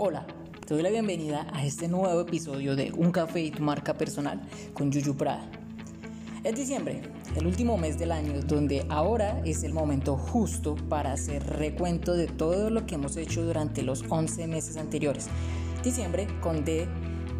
Hola, 0.00 0.24
te 0.64 0.74
doy 0.74 0.84
la 0.84 0.90
bienvenida 0.90 1.48
a 1.52 1.64
este 1.64 1.88
nuevo 1.88 2.20
episodio 2.20 2.76
de 2.76 2.92
Un 2.92 3.10
café 3.10 3.40
y 3.40 3.50
tu 3.50 3.64
marca 3.64 3.98
personal 3.98 4.40
con 4.72 4.92
Yuyu 4.92 5.16
Prada. 5.16 5.50
Es 6.44 6.54
diciembre, 6.54 7.02
el 7.34 7.44
último 7.48 7.76
mes 7.76 7.98
del 7.98 8.12
año, 8.12 8.40
donde 8.42 8.86
ahora 8.90 9.42
es 9.44 9.64
el 9.64 9.72
momento 9.72 10.16
justo 10.16 10.76
para 10.88 11.10
hacer 11.10 11.44
recuento 11.44 12.14
de 12.14 12.28
todo 12.28 12.70
lo 12.70 12.86
que 12.86 12.94
hemos 12.94 13.16
hecho 13.16 13.42
durante 13.42 13.82
los 13.82 14.04
11 14.08 14.46
meses 14.46 14.76
anteriores. 14.76 15.26
Diciembre 15.82 16.28
con 16.42 16.64
D 16.64 16.86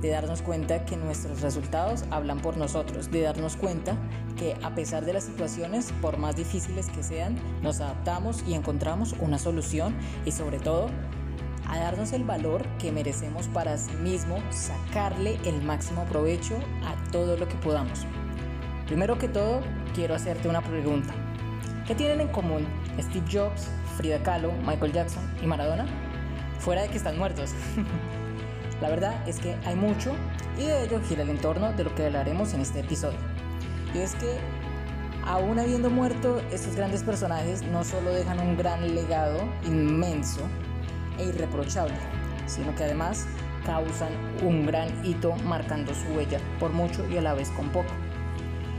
de 0.02 0.08
darnos 0.08 0.42
cuenta 0.42 0.84
que 0.84 0.96
nuestros 0.96 1.42
resultados 1.42 2.06
hablan 2.10 2.42
por 2.42 2.56
nosotros, 2.56 3.08
de 3.12 3.20
darnos 3.20 3.54
cuenta 3.54 3.96
que 4.36 4.56
a 4.64 4.74
pesar 4.74 5.04
de 5.04 5.12
las 5.12 5.22
situaciones, 5.22 5.92
por 6.02 6.18
más 6.18 6.34
difíciles 6.34 6.88
que 6.88 7.04
sean, 7.04 7.36
nos 7.62 7.80
adaptamos 7.80 8.42
y 8.48 8.54
encontramos 8.54 9.14
una 9.20 9.38
solución 9.38 9.94
y 10.26 10.32
sobre 10.32 10.58
todo 10.58 10.88
a 11.68 11.78
darnos 11.78 12.12
el 12.12 12.24
valor 12.24 12.66
que 12.78 12.92
merecemos 12.92 13.46
para 13.48 13.76
sí 13.76 13.92
mismo, 13.96 14.38
sacarle 14.50 15.38
el 15.44 15.62
máximo 15.62 16.04
provecho 16.04 16.58
a 16.84 17.10
todo 17.10 17.36
lo 17.36 17.48
que 17.48 17.56
podamos. 17.56 18.06
Primero 18.86 19.18
que 19.18 19.28
todo, 19.28 19.60
quiero 19.94 20.14
hacerte 20.14 20.48
una 20.48 20.62
pregunta. 20.62 21.12
¿Qué 21.86 21.94
tienen 21.94 22.20
en 22.20 22.28
común 22.28 22.66
Steve 22.98 23.26
Jobs, 23.30 23.68
Frida 23.96 24.22
Kahlo, 24.22 24.52
Michael 24.66 24.92
Jackson 24.92 25.22
y 25.42 25.46
Maradona? 25.46 25.86
Fuera 26.58 26.82
de 26.82 26.88
que 26.88 26.96
están 26.96 27.18
muertos. 27.18 27.52
La 28.80 28.88
verdad 28.88 29.28
es 29.28 29.38
que 29.40 29.56
hay 29.64 29.74
mucho 29.74 30.12
y 30.56 30.64
de 30.64 30.84
ello 30.84 31.00
gira 31.06 31.22
el 31.22 31.30
entorno 31.30 31.72
de 31.72 31.84
lo 31.84 31.94
que 31.94 32.06
hablaremos 32.06 32.54
en 32.54 32.60
este 32.60 32.80
episodio. 32.80 33.18
Y 33.94 33.98
es 33.98 34.14
que 34.14 34.38
aún 35.26 35.58
habiendo 35.58 35.90
muerto, 35.90 36.40
estos 36.52 36.76
grandes 36.76 37.02
personajes 37.02 37.62
no 37.62 37.84
solo 37.84 38.10
dejan 38.10 38.40
un 38.40 38.56
gran 38.56 38.94
legado 38.94 39.40
inmenso, 39.66 40.42
e 41.18 41.24
irreprochable, 41.24 41.94
sino 42.46 42.74
que 42.74 42.84
además 42.84 43.26
causan 43.64 44.12
un 44.42 44.66
gran 44.66 44.88
hito 45.04 45.34
marcando 45.44 45.92
su 45.94 46.06
huella 46.16 46.40
por 46.58 46.70
mucho 46.72 47.06
y 47.08 47.16
a 47.16 47.22
la 47.22 47.34
vez 47.34 47.50
con 47.50 47.68
poco. 47.70 47.92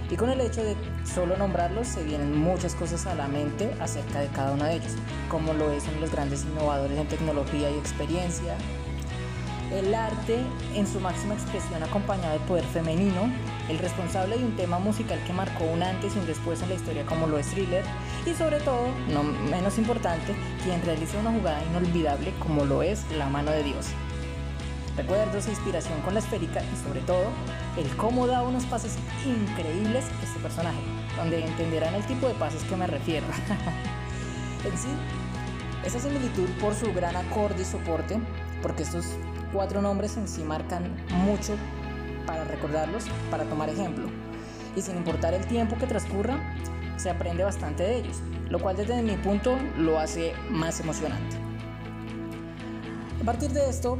Y 0.09 0.15
con 0.15 0.29
el 0.31 0.41
hecho 0.41 0.63
de 0.63 0.75
solo 1.03 1.37
nombrarlos 1.37 1.87
se 1.87 2.03
vienen 2.03 2.35
muchas 2.35 2.73
cosas 2.73 3.05
a 3.05 3.13
la 3.13 3.27
mente 3.27 3.71
acerca 3.79 4.19
de 4.19 4.27
cada 4.29 4.53
uno 4.53 4.65
de 4.65 4.77
ellos, 4.77 4.93
como 5.29 5.53
lo 5.53 5.71
es 5.71 5.87
en 5.87 6.01
los 6.01 6.11
grandes 6.11 6.45
innovadores 6.45 6.97
en 6.97 7.07
tecnología 7.07 7.69
y 7.69 7.77
experiencia, 7.77 8.55
el 9.71 9.93
arte 9.93 10.39
en 10.73 10.87
su 10.87 10.99
máxima 10.99 11.35
expresión 11.35 11.83
acompañado 11.83 12.33
de 12.33 12.45
poder 12.45 12.63
femenino, 12.65 13.29
el 13.69 13.77
responsable 13.77 14.37
de 14.37 14.45
un 14.45 14.55
tema 14.55 14.79
musical 14.79 15.19
que 15.25 15.33
marcó 15.33 15.65
un 15.65 15.83
antes 15.83 16.15
y 16.15 16.19
un 16.19 16.25
después 16.25 16.61
en 16.61 16.69
la 16.69 16.75
historia 16.75 17.05
como 17.05 17.27
lo 17.27 17.37
es 17.37 17.47
Thriller, 17.47 17.83
y 18.25 18.33
sobre 18.33 18.59
todo, 18.59 18.87
no 19.13 19.23
menos 19.23 19.77
importante, 19.77 20.33
quien 20.63 20.81
realiza 20.81 21.19
una 21.19 21.31
jugada 21.31 21.63
inolvidable 21.65 22.33
como 22.39 22.65
lo 22.65 22.81
es 22.81 23.05
la 23.17 23.29
mano 23.29 23.51
de 23.51 23.63
Dios. 23.63 23.87
Recuerdos 24.97 25.47
e 25.47 25.51
inspiración 25.51 26.01
con 26.01 26.13
la 26.13 26.19
esférica 26.19 26.61
y 26.61 26.87
sobre 26.87 26.99
todo 27.01 27.23
el 27.77 27.87
cómo 27.95 28.27
da 28.27 28.41
unos 28.41 28.65
pases 28.65 28.97
increíbles 29.25 30.05
este 30.21 30.39
personaje, 30.39 30.79
donde 31.15 31.45
entenderán 31.45 31.95
el 31.95 32.03
tipo 32.03 32.27
de 32.27 32.33
pases 32.33 32.63
que 32.63 32.75
me 32.75 32.87
refiero. 32.87 33.25
en 34.65 34.77
sí, 34.77 34.89
esa 35.85 35.99
similitud 35.99 36.49
por 36.59 36.75
su 36.75 36.91
gran 36.93 37.15
acorde 37.15 37.61
y 37.61 37.65
soporte, 37.65 38.19
porque 38.61 38.83
estos 38.83 39.05
cuatro 39.53 39.81
nombres 39.81 40.17
en 40.17 40.27
sí 40.27 40.43
marcan 40.43 40.95
mucho 41.25 41.55
para 42.25 42.43
recordarlos, 42.43 43.05
para 43.31 43.43
tomar 43.45 43.69
ejemplo. 43.69 44.05
Y 44.75 44.81
sin 44.81 44.97
importar 44.97 45.33
el 45.33 45.45
tiempo 45.47 45.77
que 45.77 45.87
transcurra, 45.87 46.37
se 46.97 47.09
aprende 47.09 47.43
bastante 47.43 47.83
de 47.83 47.97
ellos, 47.97 48.17
lo 48.49 48.59
cual 48.59 48.75
desde 48.75 49.01
mi 49.01 49.15
punto 49.15 49.57
lo 49.77 49.99
hace 49.99 50.33
más 50.49 50.79
emocionante. 50.79 51.37
A 53.21 53.25
partir 53.25 53.51
de 53.51 53.69
esto, 53.69 53.97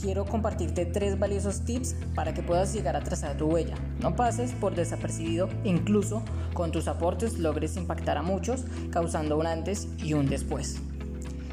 quiero 0.00 0.24
compartirte 0.24 0.86
tres 0.86 1.18
valiosos 1.18 1.64
tips 1.64 1.94
para 2.14 2.34
que 2.34 2.42
puedas 2.42 2.72
llegar 2.72 2.96
a 2.96 3.00
trazar 3.00 3.36
tu 3.36 3.46
huella. 3.46 3.74
No 4.00 4.14
pases 4.16 4.52
por 4.52 4.74
desapercibido, 4.74 5.48
incluso 5.64 6.22
con 6.54 6.70
tus 6.70 6.88
aportes 6.88 7.38
logres 7.38 7.76
impactar 7.76 8.16
a 8.18 8.22
muchos, 8.22 8.64
causando 8.90 9.38
un 9.38 9.46
antes 9.46 9.88
y 9.98 10.14
un 10.14 10.26
después. 10.26 10.78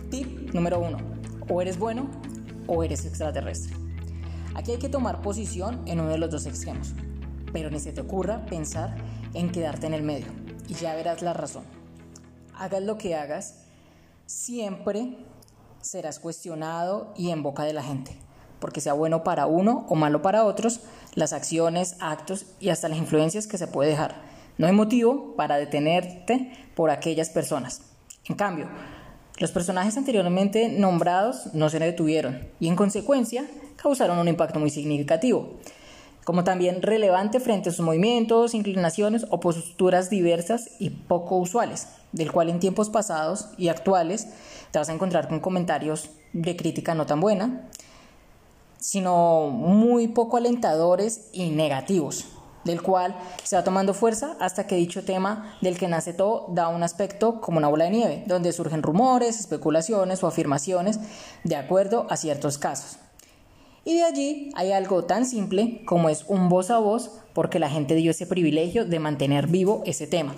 Tip 0.09 0.53
número 0.53 0.79
uno: 0.79 0.97
O 1.49 1.61
eres 1.61 1.77
bueno 1.77 2.07
o 2.67 2.83
eres 2.83 3.05
extraterrestre. 3.05 3.75
Aquí 4.55 4.71
hay 4.71 4.79
que 4.79 4.89
tomar 4.89 5.21
posición 5.21 5.81
en 5.85 5.99
uno 5.99 6.09
de 6.09 6.17
los 6.17 6.29
dos 6.29 6.45
extremos, 6.45 6.93
pero 7.51 7.69
ni 7.69 7.79
se 7.79 7.91
te 7.91 8.01
ocurra 8.01 8.45
pensar 8.45 8.95
en 9.33 9.51
quedarte 9.51 9.87
en 9.87 9.93
el 9.93 10.03
medio 10.03 10.27
y 10.67 10.75
ya 10.75 10.95
verás 10.95 11.21
la 11.21 11.33
razón. 11.33 11.63
Hagas 12.55 12.83
lo 12.83 12.97
que 12.97 13.15
hagas, 13.15 13.65
siempre 14.25 15.17
serás 15.81 16.19
cuestionado 16.19 17.13
y 17.17 17.31
en 17.31 17.43
boca 17.43 17.63
de 17.63 17.73
la 17.73 17.83
gente, 17.83 18.15
porque 18.59 18.81
sea 18.81 18.93
bueno 18.93 19.23
para 19.23 19.47
uno 19.47 19.85
o 19.89 19.95
malo 19.95 20.21
para 20.21 20.45
otros, 20.45 20.81
las 21.15 21.33
acciones, 21.33 21.97
actos 21.99 22.45
y 22.59 22.69
hasta 22.69 22.89
las 22.89 22.97
influencias 22.97 23.47
que 23.47 23.57
se 23.57 23.67
puede 23.67 23.89
dejar. 23.89 24.21
No 24.57 24.67
hay 24.67 24.73
motivo 24.73 25.35
para 25.35 25.57
detenerte 25.57 26.51
por 26.75 26.91
aquellas 26.91 27.29
personas. 27.29 27.81
En 28.25 28.35
cambio, 28.35 28.69
los 29.37 29.51
personajes 29.51 29.97
anteriormente 29.97 30.69
nombrados 30.69 31.53
no 31.53 31.69
se 31.69 31.79
detuvieron 31.79 32.47
y 32.59 32.67
en 32.67 32.75
consecuencia 32.75 33.45
causaron 33.75 34.19
un 34.19 34.27
impacto 34.27 34.59
muy 34.59 34.69
significativo, 34.69 35.55
como 36.23 36.43
también 36.43 36.81
relevante 36.81 37.39
frente 37.39 37.69
a 37.69 37.71
sus 37.71 37.83
movimientos, 37.83 38.53
inclinaciones 38.53 39.25
o 39.29 39.39
posturas 39.39 40.09
diversas 40.09 40.69
y 40.79 40.91
poco 40.91 41.37
usuales, 41.37 41.87
del 42.11 42.31
cual 42.31 42.49
en 42.49 42.59
tiempos 42.59 42.89
pasados 42.89 43.49
y 43.57 43.69
actuales 43.69 44.27
te 44.71 44.79
vas 44.79 44.89
a 44.89 44.93
encontrar 44.93 45.27
con 45.27 45.39
comentarios 45.39 46.09
de 46.31 46.55
crítica 46.55 46.95
no 46.95 47.05
tan 47.05 47.19
buena, 47.19 47.69
sino 48.79 49.47
muy 49.49 50.07
poco 50.09 50.37
alentadores 50.37 51.29
y 51.33 51.49
negativos, 51.49 52.25
del 52.63 52.81
cual 52.81 53.15
se 53.43 53.55
va 53.55 53.63
tomando 53.63 53.93
fuerza 53.93 54.35
hasta 54.39 54.67
que 54.67 54.75
dicho 54.75 55.03
tema 55.03 55.57
del 55.61 55.77
que 55.77 55.87
nace 55.87 56.13
todo 56.13 56.47
da 56.49 56.67
un 56.67 56.83
aspecto 56.83 57.41
como 57.41 57.57
una 57.57 57.67
bola 57.67 57.85
de 57.85 57.91
nieve, 57.91 58.23
donde 58.27 58.53
surgen 58.53 58.83
rumores, 58.83 59.39
especulaciones 59.39 60.23
o 60.23 60.27
afirmaciones 60.27 60.99
de 61.43 61.55
acuerdo 61.55 62.07
a 62.09 62.17
ciertos 62.17 62.57
casos. 62.57 62.97
Y 63.85 63.95
de 63.95 64.03
allí 64.03 64.51
hay 64.55 64.71
algo 64.71 65.03
tan 65.03 65.25
simple 65.25 65.83
como 65.85 66.09
es 66.09 66.23
un 66.27 66.47
voz 66.47 66.71
a 66.71 66.79
voz 66.79 67.11
porque 67.33 67.59
la 67.59 67.69
gente 67.69 67.95
dio 67.95 68.11
ese 68.11 68.25
privilegio 68.25 68.85
de 68.85 68.99
mantener 68.99 69.47
vivo 69.47 69.83
ese 69.85 70.07
tema. 70.07 70.33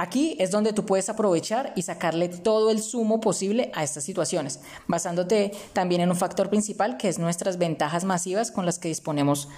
Aquí 0.00 0.36
es 0.38 0.52
donde 0.52 0.72
tú 0.72 0.86
puedes 0.86 1.08
aprovechar 1.08 1.72
y 1.74 1.82
sacarle 1.82 2.28
todo 2.28 2.70
el 2.70 2.80
sumo 2.80 3.20
posible 3.20 3.72
a 3.74 3.82
estas 3.82 4.04
situaciones, 4.04 4.60
basándote 4.86 5.50
también 5.72 6.00
en 6.00 6.10
un 6.10 6.16
factor 6.16 6.48
principal 6.48 6.96
que 6.98 7.08
es 7.08 7.18
nuestras 7.18 7.58
ventajas 7.58 8.04
masivas 8.04 8.52
con 8.52 8.64
las 8.64 8.78
que 8.78 8.86
disponemos 8.86 9.48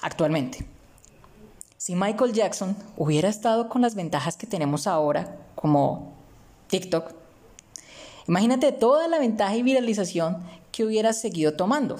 actualmente. 0.00 0.64
Si 1.78 1.96
Michael 1.96 2.32
Jackson 2.32 2.76
hubiera 2.96 3.28
estado 3.28 3.68
con 3.68 3.82
las 3.82 3.96
ventajas 3.96 4.36
que 4.36 4.46
tenemos 4.46 4.86
ahora, 4.86 5.36
como 5.56 6.12
TikTok, 6.68 7.10
imagínate 8.28 8.70
toda 8.70 9.08
la 9.08 9.18
ventaja 9.18 9.56
y 9.56 9.64
viralización 9.64 10.44
que 10.70 10.84
hubiera 10.84 11.12
seguido 11.12 11.54
tomando. 11.54 11.96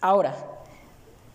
Ahora, 0.00 0.53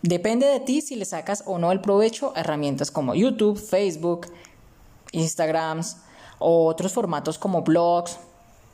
Depende 0.02 0.46
de 0.46 0.60
ti 0.60 0.80
si 0.80 0.96
le 0.96 1.04
sacas 1.04 1.42
o 1.46 1.58
no 1.58 1.72
el 1.72 1.80
provecho 1.80 2.32
a 2.34 2.40
herramientas 2.40 2.90
como 2.90 3.14
YouTube, 3.14 3.58
Facebook, 3.58 4.28
Instagrams 5.12 5.98
o 6.38 6.66
otros 6.66 6.92
formatos 6.92 7.36
como 7.36 7.62
blogs, 7.62 8.18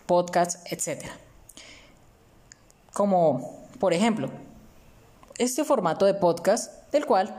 podcasts, 0.06 0.60
etc. 0.70 1.04
Como, 2.92 3.66
por 3.80 3.92
ejemplo, 3.92 4.30
este 5.36 5.64
formato 5.64 6.06
de 6.06 6.14
podcast 6.14 6.90
del 6.92 7.06
cual, 7.06 7.34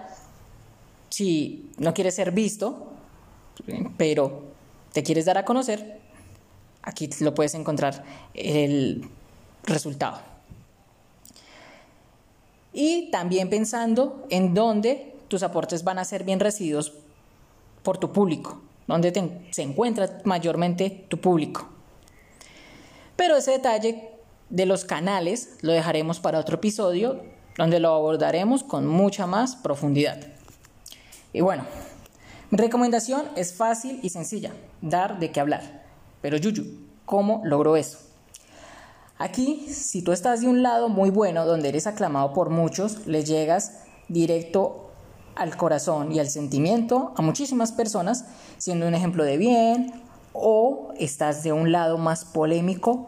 si 1.10 1.72
no 1.78 1.94
quieres 1.94 2.16
ser 2.16 2.32
visto, 2.32 2.92
pero 3.96 4.44
te 4.92 5.02
quieres 5.02 5.26
dar 5.26 5.38
a 5.38 5.46
conocer, 5.46 6.02
aquí 6.84 7.10
lo 7.22 7.34
puedes 7.34 7.54
encontrar 7.54 8.04
el 8.34 9.10
resultado 9.64 10.37
y 12.74 13.10
también 13.12 13.50
pensando 13.50 14.26
en 14.30 14.54
dónde 14.54 15.16
tus 15.28 15.44
aportes 15.44 15.84
van 15.84 16.00
a 16.00 16.06
ser 16.06 16.24
bien 16.24 16.40
recibidos 16.40 16.94
por 17.84 17.98
tu 17.98 18.12
público, 18.12 18.62
dónde 18.88 19.14
se 19.52 19.62
encuentra 19.62 20.22
mayormente 20.24 21.06
tu 21.10 21.20
público. 21.20 21.68
Pero 23.16 23.38
ese 23.38 23.52
detalle 23.52 24.10
de 24.50 24.66
los 24.66 24.86
canales 24.86 25.58
lo 25.62 25.74
dejaremos 25.74 26.20
para 26.20 26.40
otro 26.40 26.56
episodio 26.56 27.22
donde 27.58 27.80
lo 27.80 27.94
abordaremos 27.94 28.64
con 28.64 28.86
mucha 28.86 29.26
más 29.26 29.56
profundidad. 29.56 30.20
Y 31.34 31.42
bueno, 31.42 31.66
mi 32.50 32.58
recomendación 32.58 33.24
es 33.36 33.54
fácil 33.54 34.00
y 34.04 34.10
sencilla, 34.10 34.54
dar 34.82 35.20
de 35.20 35.32
qué 35.32 35.40
hablar. 35.40 35.84
Pero 36.22 36.38
Yuyu, 36.38 36.66
¿cómo 37.06 37.42
logro 37.44 37.76
eso? 37.76 38.07
Aquí, 39.20 39.68
si 39.74 40.04
tú 40.04 40.12
estás 40.12 40.42
de 40.42 40.48
un 40.48 40.62
lado 40.62 40.90
muy 40.90 41.10
bueno, 41.10 41.46
donde 41.46 41.70
eres 41.70 41.88
aclamado 41.88 42.34
por 42.34 42.52
muchos, 42.52 43.08
le 43.08 43.24
llegas 43.24 43.80
directo 44.08 44.92
al 45.36 45.58
corazón 45.58 46.12
y 46.12 46.20
al 46.20 46.30
sentimiento 46.30 47.14
a 47.16 47.22
muchísimas 47.22 47.72
personas, 47.72 48.26
siendo 48.58 48.88
un 48.88 48.94
ejemplo 48.94 49.24
de 49.24 49.38
bien, 49.38 50.04
o 50.34 50.94
estás 51.00 51.42
de 51.42 51.52
un 51.52 51.72
lado 51.72 51.98
más 51.98 52.26
polémico 52.26 53.08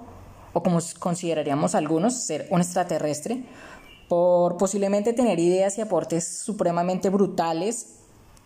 o 0.54 0.64
como 0.64 0.80
consideraríamos 0.98 1.76
algunos, 1.76 2.16
ser 2.16 2.48
un 2.50 2.62
extraterrestre, 2.62 3.44
por 4.08 4.58
posiblemente 4.58 5.14
tener 5.14 5.40
ideas 5.40 5.78
y 5.78 5.82
aportes 5.82 6.28
supremamente 6.40 7.10
brutales 7.10 7.99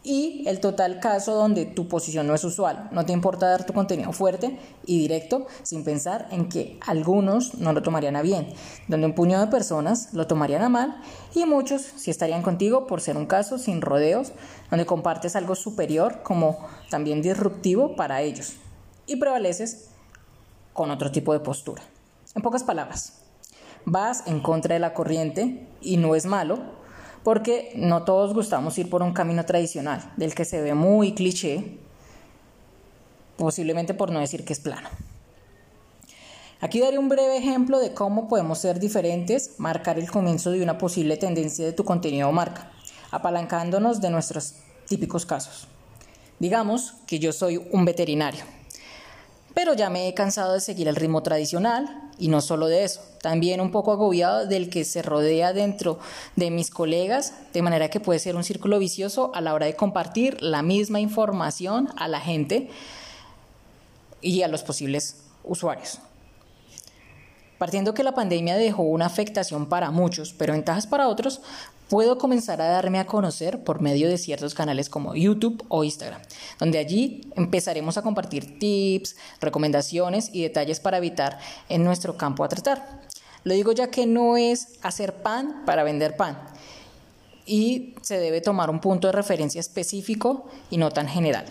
y 0.03 0.43
el 0.47 0.59
total 0.59 0.99
caso 0.99 1.33
donde 1.33 1.65
tu 1.65 1.87
posición 1.87 2.27
no 2.27 2.35
es 2.35 2.43
usual. 2.43 2.89
No 2.91 3.05
te 3.05 3.13
importa 3.13 3.49
dar 3.49 3.65
tu 3.65 3.73
contenido 3.73 4.11
fuerte 4.11 4.59
y 4.85 4.99
directo 4.99 5.47
sin 5.63 5.83
pensar 5.83 6.27
en 6.31 6.49
que 6.49 6.77
algunos 6.85 7.55
no 7.55 7.71
lo 7.71 7.81
tomarían 7.81 8.17
a 8.17 8.21
bien, 8.21 8.47
donde 8.87 9.07
un 9.07 9.15
puñado 9.15 9.45
de 9.45 9.51
personas 9.51 10.13
lo 10.13 10.27
tomarían 10.27 10.61
a 10.61 10.69
mal 10.69 11.01
y 11.33 11.45
muchos 11.45 11.81
sí 11.81 12.11
estarían 12.11 12.41
contigo 12.41 12.85
por 12.85 12.99
ser 12.99 13.15
un 13.15 13.25
caso 13.25 13.57
sin 13.57 13.81
rodeos, 13.81 14.33
donde 14.69 14.85
compartes 14.85 15.35
algo 15.35 15.55
superior 15.55 16.21
como 16.23 16.59
también 16.89 17.21
disruptivo 17.21 17.95
para 17.95 18.21
ellos 18.21 18.53
y 19.07 19.15
prevaleces 19.15 19.89
con 20.73 20.91
otro 20.91 21.11
tipo 21.11 21.33
de 21.33 21.39
postura. 21.39 21.81
En 22.35 22.41
pocas 22.41 22.63
palabras, 22.63 23.21
vas 23.85 24.23
en 24.27 24.41
contra 24.41 24.73
de 24.73 24.79
la 24.79 24.93
corriente 24.93 25.67
y 25.81 25.97
no 25.97 26.15
es 26.15 26.25
malo 26.25 26.82
porque 27.23 27.71
no 27.75 28.03
todos 28.03 28.33
gustamos 28.33 28.77
ir 28.77 28.89
por 28.89 29.01
un 29.01 29.13
camino 29.13 29.45
tradicional, 29.45 30.11
del 30.17 30.35
que 30.35 30.45
se 30.45 30.61
ve 30.61 30.73
muy 30.73 31.13
cliché, 31.13 31.77
posiblemente 33.37 33.93
por 33.93 34.11
no 34.11 34.19
decir 34.19 34.45
que 34.45 34.53
es 34.53 34.59
plano. 34.59 34.89
Aquí 36.59 36.79
daré 36.79 36.97
un 36.97 37.09
breve 37.09 37.37
ejemplo 37.37 37.79
de 37.79 37.93
cómo 37.93 38.29
podemos 38.29 38.59
ser 38.59 38.79
diferentes, 38.79 39.55
marcar 39.57 39.99
el 39.99 40.09
comienzo 40.09 40.51
de 40.51 40.63
una 40.63 40.77
posible 40.77 41.17
tendencia 41.17 41.65
de 41.65 41.73
tu 41.73 41.83
contenido 41.83 42.29
o 42.29 42.31
marca, 42.31 42.71
apalancándonos 43.11 43.99
de 43.99 44.09
nuestros 44.09 44.55
típicos 44.87 45.25
casos. 45.25 45.67
Digamos 46.39 46.93
que 47.05 47.19
yo 47.19 47.33
soy 47.33 47.57
un 47.71 47.85
veterinario 47.85 48.45
pero 49.53 49.73
ya 49.73 49.89
me 49.89 50.07
he 50.07 50.13
cansado 50.13 50.53
de 50.53 50.61
seguir 50.61 50.87
el 50.87 50.95
ritmo 50.95 51.23
tradicional 51.23 52.09
y 52.17 52.27
no 52.27 52.41
solo 52.41 52.67
de 52.67 52.83
eso, 52.83 53.01
también 53.21 53.61
un 53.61 53.71
poco 53.71 53.91
agobiado 53.91 54.45
del 54.45 54.69
que 54.69 54.85
se 54.85 55.01
rodea 55.01 55.53
dentro 55.53 55.99
de 56.35 56.51
mis 56.51 56.69
colegas, 56.69 57.33
de 57.53 57.61
manera 57.61 57.89
que 57.89 57.99
puede 57.99 58.19
ser 58.19 58.35
un 58.35 58.43
círculo 58.43 58.79
vicioso 58.79 59.31
a 59.33 59.41
la 59.41 59.53
hora 59.53 59.65
de 59.65 59.75
compartir 59.75 60.41
la 60.41 60.61
misma 60.61 60.99
información 60.99 61.89
a 61.97 62.07
la 62.07 62.19
gente 62.19 62.69
y 64.21 64.41
a 64.41 64.47
los 64.47 64.63
posibles 64.63 65.23
usuarios. 65.43 65.99
Partiendo 67.57 67.93
que 67.93 68.03
la 68.03 68.13
pandemia 68.13 68.57
dejó 68.57 68.83
una 68.83 69.05
afectación 69.05 69.67
para 69.67 69.91
muchos, 69.91 70.33
pero 70.33 70.53
ventajas 70.53 70.87
para 70.87 71.07
otros, 71.07 71.41
puedo 71.93 72.17
comenzar 72.17 72.59
a 72.59 72.69
darme 72.69 72.97
a 72.97 73.05
conocer 73.05 73.63
por 73.63 73.79
medio 73.79 74.09
de 74.09 74.17
ciertos 74.17 74.55
canales 74.55 74.89
como 74.89 75.13
YouTube 75.13 75.63
o 75.67 75.83
Instagram, 75.83 76.23
donde 76.57 76.79
allí 76.79 77.21
empezaremos 77.35 77.99
a 77.99 78.01
compartir 78.01 78.57
tips, 78.57 79.15
recomendaciones 79.39 80.31
y 80.33 80.41
detalles 80.41 80.79
para 80.79 80.97
evitar 80.97 81.37
en 81.69 81.83
nuestro 81.83 82.17
campo 82.17 82.43
a 82.43 82.49
tratar. 82.49 83.03
Lo 83.43 83.53
digo 83.53 83.73
ya 83.73 83.91
que 83.91 84.07
no 84.07 84.37
es 84.37 84.79
hacer 84.81 85.21
pan 85.21 85.65
para 85.67 85.83
vender 85.83 86.17
pan 86.17 86.39
y 87.45 87.93
se 88.01 88.17
debe 88.17 88.41
tomar 88.41 88.71
un 88.71 88.79
punto 88.79 89.05
de 89.05 89.13
referencia 89.13 89.59
específico 89.59 90.47
y 90.71 90.77
no 90.77 90.89
tan 90.89 91.07
general. 91.07 91.45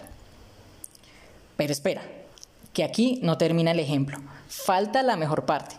Pero 1.56 1.72
espera, 1.72 2.02
que 2.72 2.82
aquí 2.82 3.20
no 3.22 3.38
termina 3.38 3.70
el 3.70 3.78
ejemplo, 3.78 4.18
falta 4.48 5.04
la 5.04 5.14
mejor 5.14 5.46
parte 5.46 5.76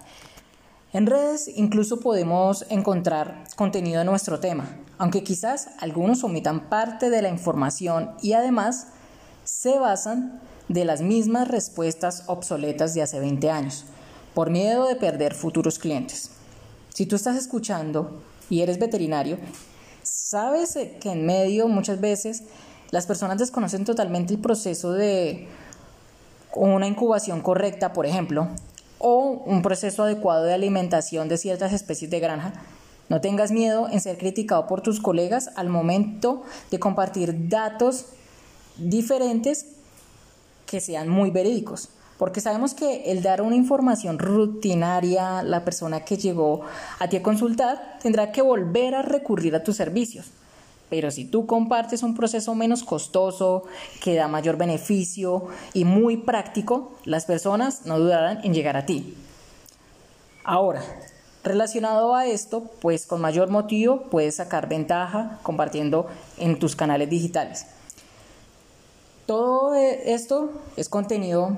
en 0.94 1.08
redes 1.08 1.50
incluso 1.56 2.00
podemos 2.00 2.66
encontrar 2.70 3.46
contenido 3.56 4.00
de 4.00 4.06
nuestro 4.06 4.40
tema, 4.40 4.70
aunque 5.00 5.24
quizás 5.24 5.70
algunos 5.80 6.24
omitan 6.24 6.70
parte 6.70 7.10
de 7.10 7.24
la 7.24 7.30
información 7.30 8.12
y 8.22 8.34
además 8.34 8.88
se 9.44 9.80
basan 9.80 10.40
de 10.70 10.86
las 10.86 11.02
mismas 11.02 11.48
respuestas 11.48 12.24
obsoletas 12.28 12.94
de 12.94 13.02
hace 13.02 13.20
20 13.20 13.50
años, 13.50 13.86
por 14.36 14.52
miedo 14.52 14.88
de 14.88 14.96
perder 14.96 15.34
futuros 15.34 15.80
clientes. 15.80 16.30
Si 16.90 17.08
tú 17.08 17.16
estás 17.16 17.38
escuchando 17.38 18.22
y 18.50 18.62
eres 18.62 18.78
veterinario, 18.78 19.38
sabes 20.04 20.78
que 21.02 21.12
en 21.12 21.26
medio 21.26 21.68
muchas 21.68 22.00
veces 22.00 22.44
las 22.92 23.08
personas 23.08 23.40
desconocen 23.40 23.84
totalmente 23.84 24.34
el 24.34 24.40
proceso 24.40 24.94
de 24.94 25.48
una 26.56 26.86
incubación 26.86 27.42
correcta, 27.42 27.94
por 27.94 28.06
ejemplo, 28.06 28.48
o 29.06 29.44
un 29.46 29.62
proceso 29.62 30.04
adecuado 30.04 30.46
de 30.46 30.54
alimentación 30.54 31.28
de 31.28 31.38
ciertas 31.38 31.74
especies 31.74 32.10
de 32.10 32.22
granja. 32.22 32.54
No 33.10 33.20
tengas 33.20 33.52
miedo 33.52 33.90
en 33.92 34.00
ser 34.00 34.18
criticado 34.18 34.66
por 34.66 34.80
tus 34.80 35.02
colegas 35.02 35.50
al 35.56 35.68
momento 35.68 36.44
de 36.72 36.80
compartir 36.80 37.50
datos 37.50 38.06
diferentes 38.78 39.68
que 40.66 40.80
sean 40.80 41.10
muy 41.10 41.32
verídicos. 41.32 41.90
Porque 42.18 42.40
sabemos 42.40 42.74
que 42.74 43.12
el 43.12 43.22
dar 43.22 43.42
una 43.42 43.58
información 43.58 44.20
rutinaria, 44.20 45.44
la 45.44 45.66
persona 45.66 46.06
que 46.06 46.16
llegó 46.16 46.62
a 47.00 47.10
ti 47.10 47.18
a 47.18 47.24
consultar 47.24 48.00
tendrá 48.02 48.32
que 48.32 48.42
volver 48.42 48.96
a 48.96 49.02
recurrir 49.02 49.54
a 49.54 49.64
tus 49.64 49.76
servicios. 49.76 50.32
Pero 50.94 51.10
si 51.10 51.26
tú 51.26 51.48
compartes 51.48 52.04
un 52.04 52.14
proceso 52.14 52.54
menos 52.54 52.84
costoso, 52.84 53.64
que 54.00 54.14
da 54.14 54.28
mayor 54.28 54.58
beneficio 54.58 55.48
y 55.74 55.86
muy 55.86 56.18
práctico, 56.18 56.92
las 57.04 57.26
personas 57.26 57.88
no 57.88 57.98
dudarán 57.98 58.42
en 58.44 58.54
llegar 58.54 58.78
a 58.78 58.86
ti. 58.86 59.18
Ahora, 60.44 60.84
relacionado 61.44 62.14
a 62.14 62.28
esto, 62.28 62.70
pues 62.80 63.08
con 63.08 63.22
mayor 63.22 63.50
motivo 63.50 64.04
puedes 64.12 64.36
sacar 64.36 64.70
ventaja 64.70 65.40
compartiendo 65.42 66.06
en 66.38 66.60
tus 66.60 66.76
canales 66.76 67.10
digitales. 67.10 67.66
Todo 69.26 69.74
esto 69.74 70.52
es 70.78 70.90
contenido 70.90 71.58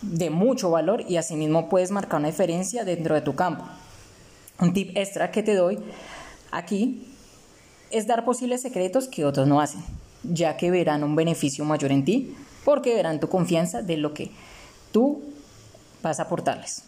de 0.00 0.30
mucho 0.30 0.70
valor 0.70 1.04
y 1.06 1.18
asimismo 1.18 1.68
puedes 1.68 1.90
marcar 1.90 2.20
una 2.20 2.28
diferencia 2.28 2.86
dentro 2.86 3.14
de 3.14 3.20
tu 3.20 3.34
campo. 3.34 3.66
Un 4.60 4.72
tip 4.72 4.96
extra 4.96 5.30
que 5.30 5.42
te 5.42 5.56
doy 5.56 5.78
aquí 6.50 7.11
es 7.92 8.06
dar 8.06 8.24
posibles 8.24 8.62
secretos 8.62 9.08
que 9.08 9.24
otros 9.24 9.46
no 9.46 9.60
hacen, 9.60 9.82
ya 10.22 10.56
que 10.56 10.70
verán 10.70 11.04
un 11.04 11.14
beneficio 11.14 11.64
mayor 11.64 11.92
en 11.92 12.04
ti 12.04 12.34
porque 12.64 12.94
verán 12.94 13.20
tu 13.20 13.28
confianza 13.28 13.82
de 13.82 13.96
lo 13.96 14.14
que 14.14 14.30
tú 14.92 15.22
vas 16.02 16.20
a 16.20 16.24
aportarles. 16.24 16.84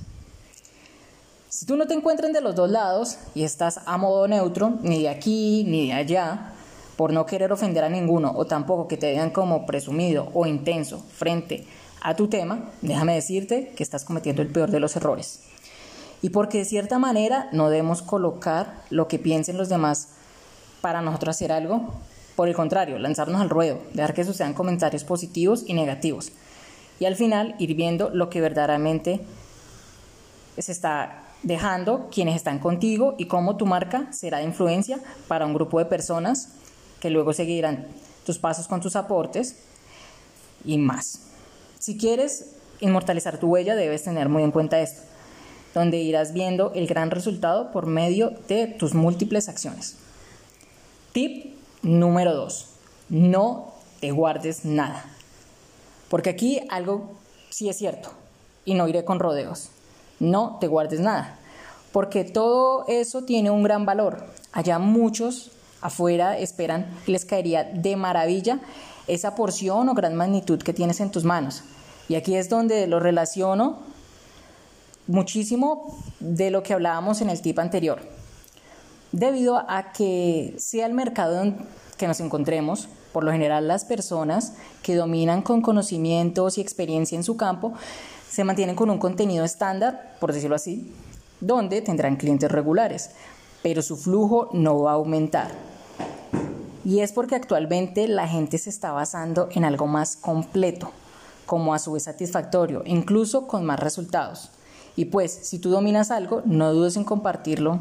Si 1.49 1.67
tú 1.67 1.77
no 1.77 1.87
te 1.87 1.95
encuentras 1.95 2.33
de 2.33 2.41
los 2.41 2.55
dos 2.55 2.71
lados 2.71 3.19
y 3.35 3.45
estás 3.45 3.81
a 3.87 3.97
modo 3.97 4.27
neutro, 4.27 4.79
ni 4.83 5.03
de 5.03 5.09
aquí 5.09 5.65
ni 5.69 5.89
de 5.89 5.93
allá, 5.93 6.53
por 6.97 7.13
no 7.13 7.27
querer 7.27 7.53
ofender 7.53 7.85
a 7.85 7.89
ninguno 7.89 8.33
o 8.35 8.47
tampoco 8.47 8.89
que 8.89 8.97
te 8.97 9.13
vean 9.13 9.31
como 9.31 9.67
presumido 9.67 10.31
o 10.35 10.47
intenso 10.47 11.01
frente 11.13 11.67
a 12.03 12.15
tu 12.15 12.29
tema, 12.29 12.71
déjame 12.83 13.15
decirte 13.15 13.73
que 13.77 13.83
estás 13.83 14.05
cometiendo 14.05 14.43
el 14.43 14.49
peor 14.49 14.71
de 14.71 14.81
los 14.81 14.97
errores. 14.97 15.43
Y 16.23 16.31
porque 16.31 16.59
de 16.59 16.65
cierta 16.65 16.99
manera 16.99 17.49
no 17.53 17.69
debemos 17.69 18.03
colocar 18.03 18.83
lo 18.91 19.09
que 19.09 19.19
piensen 19.19 19.57
los 19.57 19.69
demás 19.69 20.09
para 20.85 21.01
nosotros 21.01 21.35
hacer 21.35 21.51
algo. 21.51 21.95
Por 22.37 22.47
el 22.47 22.55
contrario, 22.55 22.99
lanzarnos 22.99 23.41
al 23.41 23.49
ruedo, 23.49 23.79
dejar 23.95 24.13
que 24.13 24.23
sucedan 24.23 24.53
comentarios 24.53 25.03
positivos 25.03 25.65
y 25.67 25.73
negativos. 25.73 26.31
Y 27.01 27.07
al 27.07 27.17
final 27.17 27.55
ir 27.59 27.75
viendo 27.75 28.11
lo 28.11 28.29
que 28.29 28.43
verdaderamente 28.43 29.23
se 30.59 30.73
está 30.73 31.23
dejando, 31.43 32.11
quienes 32.13 32.37
están 32.37 32.59
contigo 32.59 33.15
y 33.17 33.29
cómo 33.29 33.57
tu 33.57 33.65
marca 33.65 34.13
será 34.13 34.39
de 34.39 34.45
influencia 34.45 34.99
para 35.27 35.47
un 35.47 35.55
grupo 35.55 35.79
de 35.79 35.87
personas 35.87 36.51
que 37.01 37.09
luego 37.09 37.33
seguirán 37.33 37.87
tus 38.27 38.39
pasos 38.39 38.69
con 38.69 38.83
tus 38.83 38.95
aportes 38.95 39.57
y 40.67 40.77
más. 40.77 41.21
Si 41.79 41.97
quieres 41.97 42.57
inmortalizar 42.81 43.39
tu 43.39 43.47
huella, 43.47 43.75
debes 43.75 44.03
tener 44.03 44.29
muy 44.29 44.43
en 44.43 44.51
cuenta 44.51 44.79
esto, 44.81 45.01
donde 45.73 45.97
irás 45.97 46.35
viendo 46.35 46.73
el 46.75 46.87
gran 46.87 47.11
resultado 47.11 47.73
por 47.73 47.87
medio 47.87 48.35
de 48.49 48.67
tus 48.67 48.93
múltiples 48.93 49.49
acciones. 49.49 49.97
Tip 51.15 51.55
número 51.83 52.35
2. 52.35 52.67
No 53.11 53.73
te 54.01 54.11
guardes 54.11 54.65
nada. 54.65 55.05
Porque 56.09 56.31
aquí 56.31 56.61
algo 56.71 57.13
sí 57.51 57.69
es 57.69 57.79
cierto 57.79 58.11
y 58.65 58.75
no 58.75 58.89
iré 58.89 59.05
con 59.05 59.21
rodeos. 59.21 59.69
No 60.19 60.59
te 60.61 60.67
guardes 60.67 60.99
nada. 60.99 61.39
Porque 61.93 62.25
todo 62.25 62.85
eso 62.89 63.23
tiene 63.23 63.53
un 63.53 63.63
gran 63.63 63.87
valor. 63.87 64.27
Allá 64.51 64.81
muchos 64.81 65.53
afuera 65.81 66.37
esperan 66.37 66.93
que 67.07 67.13
les 67.13 67.25
caería 67.25 67.63
de 67.63 67.95
maravilla 67.95 68.59
esa 69.07 69.37
porción 69.37 69.89
o 69.89 69.95
gran 69.95 70.17
magnitud 70.17 70.61
que 70.61 70.73
tienes 70.73 70.99
en 70.99 71.13
tus 71.13 71.23
manos. 71.23 71.63
Y 72.09 72.17
aquí 72.17 72.35
es 72.35 72.49
donde 72.49 72.89
lo 72.89 72.99
relaciono 72.99 73.85
muchísimo 75.07 75.97
de 76.19 76.51
lo 76.51 76.65
que 76.65 76.75
hablábamos 76.75 77.21
en 77.21 77.31
el 77.31 77.41
tip 77.41 77.61
anterior 77.61 78.14
debido 79.15 79.59
a 79.69 79.93
que 79.93 80.57
sea 80.59 80.87
el 80.87 80.93
mercado 80.93 81.41
en 81.41 81.57
que 81.97 82.09
nos 82.09 82.19
encontremos, 82.19 82.89
por 83.13 83.23
lo 83.23 83.31
general 83.31 83.69
las 83.69 83.85
personas 83.85 84.55
que 84.83 84.97
dominan 84.97 85.43
con 85.43 85.63
conocimientos 85.63 86.59
y 86.59 86.61
experiencia 86.61 87.17
en 87.17 87.23
su 87.23 87.37
campo 87.37 87.73
se 88.29 88.43
mantienen 88.43 88.75
con 88.75 88.91
un 88.91 88.99
contenido 88.99 89.45
estándar, 89.45 90.17
por 90.19 90.33
decirlo 90.33 90.57
así, 90.57 90.93
donde 91.41 91.81
tendrán 91.81 92.17
clientes 92.17 92.51
regulares, 92.51 93.11
pero 93.63 93.83
su 93.83 93.97
flujo 93.97 94.51
no 94.53 94.81
va 94.81 94.91
a 94.91 94.95
aumentar. 94.95 95.53
Y 96.85 96.99
es 96.99 97.13
porque 97.13 97.37
actualmente 97.37 98.09
la 98.09 98.27
gente 98.27 98.59
se 98.59 98.69
está 98.69 98.91
basando 98.91 99.49
en 99.53 99.65
algo 99.65 99.87
más 99.87 100.17
completo, 100.17 100.91
como 101.47 101.73
a 101.73 101.79
su 101.79 101.93
vez 101.93 102.03
satisfactorio, 102.03 102.83
incluso 102.85 103.47
con 103.47 103.65
más 103.65 103.79
resultados. 103.79 104.51
Y 104.97 105.07
pues, 105.07 105.33
si 105.33 105.61
tú 105.61 105.71
dominas 105.71 106.11
algo, 106.11 106.43
no 106.45 106.73
dudes 106.73 106.97
en 106.97 107.05
compartirlo 107.05 107.79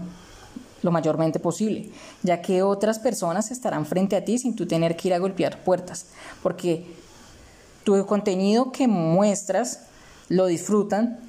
lo 0.84 0.92
mayormente 0.92 1.40
posible, 1.40 1.90
ya 2.22 2.42
que 2.42 2.62
otras 2.62 3.00
personas 3.00 3.50
estarán 3.50 3.86
frente 3.86 4.16
a 4.16 4.24
ti 4.24 4.38
sin 4.38 4.56
tú 4.56 4.68
tener 4.68 4.96
que 4.96 5.08
ir 5.08 5.14
a 5.14 5.20
golpear 5.20 5.64
puertas, 5.64 6.08
porque 6.44 6.86
tu 7.84 8.06
contenido 8.06 8.72
que 8.72 8.88
muestras 8.88 9.88
lo 10.30 10.46
disfrutan 10.46 11.20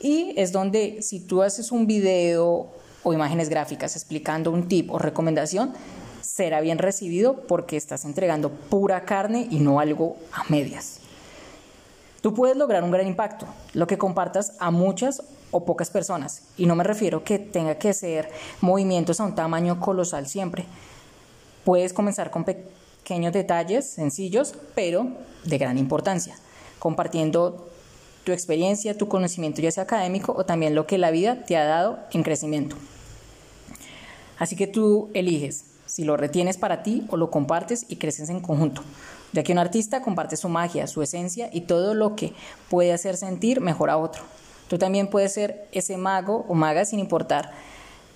y 0.00 0.34
es 0.36 0.52
donde 0.52 1.00
si 1.02 1.20
tú 1.20 1.42
haces 1.42 1.72
un 1.72 1.86
video 1.86 2.68
o 3.02 3.12
imágenes 3.12 3.48
gráficas 3.48 3.96
explicando 3.96 4.50
un 4.50 4.68
tip 4.68 4.90
o 4.90 4.98
recomendación, 4.98 5.72
será 6.20 6.60
bien 6.60 6.78
recibido 6.78 7.46
porque 7.46 7.76
estás 7.76 8.04
entregando 8.04 8.50
pura 8.50 9.04
carne 9.04 9.46
y 9.50 9.60
no 9.60 9.80
algo 9.80 10.16
a 10.32 10.44
medias. 10.50 11.03
Tú 12.24 12.32
puedes 12.32 12.56
lograr 12.56 12.82
un 12.82 12.90
gran 12.90 13.06
impacto, 13.06 13.44
lo 13.74 13.86
que 13.86 13.98
compartas 13.98 14.54
a 14.58 14.70
muchas 14.70 15.22
o 15.50 15.66
pocas 15.66 15.90
personas. 15.90 16.44
Y 16.56 16.64
no 16.64 16.74
me 16.74 16.82
refiero 16.82 17.22
que 17.22 17.38
tenga 17.38 17.74
que 17.74 17.92
ser 17.92 18.30
movimientos 18.62 19.20
a 19.20 19.24
un 19.24 19.34
tamaño 19.34 19.78
colosal 19.78 20.26
siempre. 20.26 20.64
Puedes 21.64 21.92
comenzar 21.92 22.30
con 22.30 22.44
pequeños 22.44 23.34
detalles 23.34 23.90
sencillos, 23.90 24.54
pero 24.74 25.06
de 25.44 25.58
gran 25.58 25.76
importancia, 25.76 26.34
compartiendo 26.78 27.68
tu 28.24 28.32
experiencia, 28.32 28.96
tu 28.96 29.06
conocimiento 29.06 29.60
ya 29.60 29.70
sea 29.70 29.82
académico 29.82 30.32
o 30.34 30.46
también 30.46 30.74
lo 30.74 30.86
que 30.86 30.96
la 30.96 31.10
vida 31.10 31.44
te 31.44 31.58
ha 31.58 31.64
dado 31.64 31.98
en 32.10 32.22
crecimiento. 32.22 32.76
Así 34.38 34.56
que 34.56 34.66
tú 34.66 35.10
eliges 35.12 35.66
si 35.84 36.04
lo 36.04 36.16
retienes 36.16 36.56
para 36.56 36.82
ti 36.82 37.04
o 37.10 37.18
lo 37.18 37.30
compartes 37.30 37.84
y 37.88 37.96
creces 37.96 38.30
en 38.30 38.40
conjunto, 38.40 38.82
ya 39.34 39.42
que 39.42 39.52
un 39.52 39.58
artista 39.58 40.00
comparte 40.00 40.36
su 40.36 40.48
magia, 40.48 40.86
su 40.86 41.02
esencia 41.02 41.50
y 41.52 41.62
todo 41.62 41.94
lo 41.94 42.14
que 42.14 42.32
puede 42.70 42.92
hacer 42.92 43.16
sentir 43.16 43.60
mejor 43.60 43.90
a 43.90 43.96
otro. 43.96 44.22
Tú 44.68 44.78
también 44.78 45.08
puedes 45.08 45.34
ser 45.34 45.68
ese 45.72 45.96
mago 45.96 46.46
o 46.48 46.54
maga 46.54 46.84
sin 46.84 47.00
importar 47.00 47.52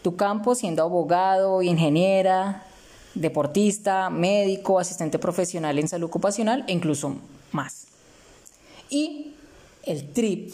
tu 0.03 0.15
campo, 0.15 0.55
siendo 0.55 0.85
abogado, 0.85 1.61
ingeniera, 1.61 2.63
deportista, 3.15 4.11
médico, 4.11 4.79
asistente 4.79 5.19
profesional 5.19 5.79
en 5.81 5.89
salud 5.89 6.07
ocupacional 6.07 6.65
e 6.69 6.73
incluso 6.73 7.17
más. 7.51 7.89
Y 8.89 9.35
el 9.83 10.13
trip, 10.13 10.53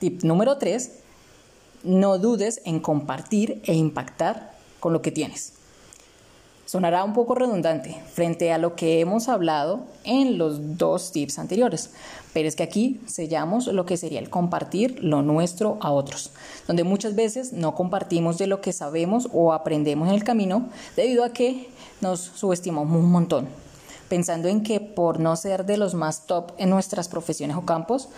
tip 0.00 0.24
número 0.24 0.58
3, 0.58 0.90
no 1.84 2.18
dudes 2.18 2.60
en 2.64 2.80
compartir 2.80 3.62
e 3.64 3.74
impactar 3.74 4.54
con 4.80 4.92
lo 4.92 5.02
que 5.02 5.12
tienes. 5.12 5.59
Sonará 6.70 7.02
un 7.02 7.14
poco 7.14 7.34
redundante 7.34 8.00
frente 8.12 8.52
a 8.52 8.58
lo 8.58 8.76
que 8.76 9.00
hemos 9.00 9.28
hablado 9.28 9.80
en 10.04 10.38
los 10.38 10.78
dos 10.78 11.10
tips 11.10 11.40
anteriores, 11.40 11.90
pero 12.32 12.46
es 12.46 12.54
que 12.54 12.62
aquí 12.62 13.00
sellamos 13.06 13.66
lo 13.66 13.86
que 13.86 13.96
sería 13.96 14.20
el 14.20 14.30
compartir 14.30 15.02
lo 15.02 15.20
nuestro 15.20 15.78
a 15.80 15.90
otros, 15.90 16.30
donde 16.68 16.84
muchas 16.84 17.16
veces 17.16 17.52
no 17.52 17.74
compartimos 17.74 18.38
de 18.38 18.46
lo 18.46 18.60
que 18.60 18.72
sabemos 18.72 19.28
o 19.32 19.52
aprendemos 19.52 20.06
en 20.06 20.14
el 20.14 20.22
camino 20.22 20.68
debido 20.94 21.24
a 21.24 21.32
que 21.32 21.68
nos 22.00 22.20
subestimamos 22.20 22.96
un 22.96 23.10
montón, 23.10 23.48
pensando 24.08 24.46
en 24.46 24.62
que 24.62 24.78
por 24.78 25.18
no 25.18 25.34
ser 25.34 25.66
de 25.66 25.76
los 25.76 25.94
más 25.94 26.26
top 26.26 26.52
en 26.56 26.70
nuestras 26.70 27.08
profesiones 27.08 27.56
o 27.56 27.62
campos, 27.62 28.10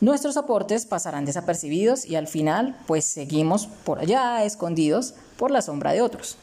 nuestros 0.00 0.38
aportes 0.38 0.86
pasarán 0.86 1.26
desapercibidos 1.26 2.06
y 2.06 2.16
al 2.16 2.28
final 2.28 2.78
pues 2.86 3.04
seguimos 3.04 3.66
por 3.66 3.98
allá 3.98 4.42
escondidos 4.42 5.12
por 5.36 5.50
la 5.50 5.60
sombra 5.60 5.92
de 5.92 6.00
otros. 6.00 6.38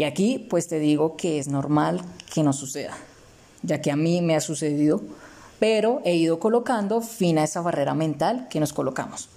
Y 0.00 0.04
aquí 0.04 0.38
pues 0.38 0.66
te 0.66 0.78
digo 0.78 1.18
que 1.18 1.38
es 1.38 1.48
normal 1.48 2.00
que 2.32 2.42
no 2.42 2.54
suceda, 2.54 2.96
ya 3.60 3.82
que 3.82 3.90
a 3.90 3.96
mí 3.96 4.22
me 4.22 4.34
ha 4.34 4.40
sucedido, 4.40 5.02
pero 5.58 6.00
he 6.06 6.14
ido 6.14 6.40
colocando 6.40 7.02
fin 7.02 7.36
a 7.36 7.44
esa 7.44 7.60
barrera 7.60 7.92
mental 7.92 8.48
que 8.48 8.60
nos 8.60 8.72
colocamos. 8.72 9.28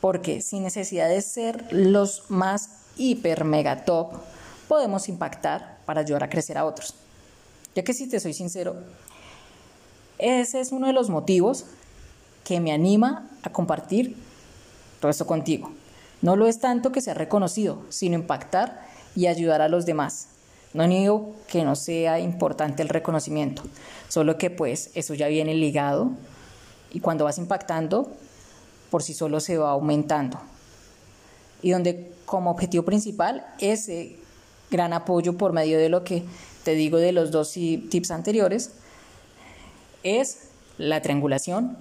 Porque 0.00 0.40
sin 0.40 0.62
necesidad 0.62 1.08
de 1.08 1.20
ser 1.20 1.66
los 1.72 2.30
más 2.30 2.70
hiper 2.96 3.42
mega 3.42 3.84
top, 3.84 4.12
podemos 4.68 5.08
impactar 5.08 5.80
para 5.84 6.02
ayudar 6.02 6.22
a 6.22 6.30
crecer 6.30 6.58
a 6.58 6.64
otros. 6.64 6.94
Ya 7.74 7.82
que 7.82 7.92
si 7.92 8.08
te 8.08 8.20
soy 8.20 8.34
sincero, 8.34 8.76
ese 10.18 10.60
es 10.60 10.70
uno 10.70 10.86
de 10.86 10.92
los 10.92 11.10
motivos 11.10 11.64
que 12.44 12.60
me 12.60 12.70
anima 12.70 13.28
a 13.42 13.50
compartir 13.50 14.14
todo 15.00 15.10
esto 15.10 15.26
contigo. 15.26 15.72
No 16.22 16.36
lo 16.36 16.46
es 16.46 16.60
tanto 16.60 16.92
que 16.92 17.00
sea 17.00 17.14
reconocido, 17.14 17.82
sino 17.88 18.14
impactar 18.14 18.93
y 19.14 19.26
ayudar 19.26 19.62
a 19.62 19.68
los 19.68 19.86
demás. 19.86 20.28
No 20.72 20.88
digo 20.88 21.34
que 21.46 21.62
no 21.64 21.76
sea 21.76 22.18
importante 22.18 22.82
el 22.82 22.88
reconocimiento, 22.88 23.62
solo 24.08 24.38
que 24.38 24.50
pues 24.50 24.90
eso 24.94 25.14
ya 25.14 25.28
viene 25.28 25.54
ligado 25.54 26.10
y 26.92 27.00
cuando 27.00 27.24
vas 27.24 27.38
impactando, 27.38 28.10
por 28.90 29.02
sí 29.02 29.14
solo 29.14 29.40
se 29.40 29.56
va 29.56 29.70
aumentando. 29.70 30.40
Y 31.62 31.70
donde 31.70 32.12
como 32.26 32.50
objetivo 32.50 32.84
principal 32.84 33.46
ese 33.60 34.16
gran 34.70 34.92
apoyo 34.92 35.38
por 35.38 35.52
medio 35.52 35.78
de 35.78 35.88
lo 35.88 36.02
que 36.02 36.24
te 36.64 36.74
digo 36.74 36.98
de 36.98 37.12
los 37.12 37.30
dos 37.30 37.52
tips 37.52 38.10
anteriores 38.10 38.72
es 40.02 40.48
la 40.78 41.00
triangulación 41.02 41.76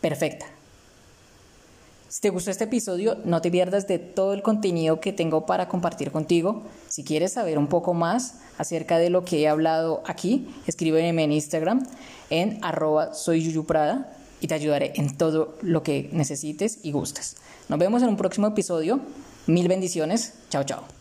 perfecta. 0.00 0.46
Si 2.10 2.20
te 2.20 2.30
gustó 2.30 2.50
este 2.50 2.64
episodio, 2.64 3.18
no 3.24 3.40
te 3.40 3.52
pierdas 3.52 3.86
de 3.86 4.00
todo 4.00 4.34
el 4.34 4.42
contenido 4.42 4.98
que 4.98 5.12
tengo 5.12 5.46
para 5.46 5.68
compartir 5.68 6.10
contigo. 6.10 6.64
Si 6.88 7.04
quieres 7.04 7.34
saber 7.34 7.56
un 7.56 7.68
poco 7.68 7.94
más 7.94 8.40
acerca 8.58 8.98
de 8.98 9.10
lo 9.10 9.24
que 9.24 9.42
he 9.42 9.48
hablado 9.48 10.02
aquí, 10.04 10.48
escríbeme 10.66 11.22
en 11.22 11.30
Instagram 11.30 11.86
en 12.28 12.58
arroba 12.62 13.14
soy 13.14 13.64
y 14.40 14.46
te 14.48 14.54
ayudaré 14.54 14.92
en 14.96 15.16
todo 15.16 15.56
lo 15.62 15.84
que 15.84 16.10
necesites 16.12 16.80
y 16.82 16.90
gustes. 16.90 17.36
Nos 17.68 17.78
vemos 17.78 18.02
en 18.02 18.08
un 18.08 18.16
próximo 18.16 18.48
episodio. 18.48 18.98
Mil 19.46 19.68
bendiciones. 19.68 20.34
Chao, 20.50 20.64
chao. 20.64 20.99